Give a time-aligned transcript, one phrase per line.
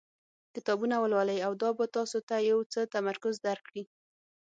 [0.55, 3.83] کتابونه ولولئ او دا به تاسو ته یو څه تمرکز درکړي.